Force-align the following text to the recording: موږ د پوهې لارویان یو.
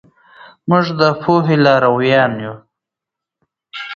موږ 0.69 0.85
د 0.99 1.01
پوهې 1.21 1.55
لارویان 1.65 2.31
یو. 2.43 2.55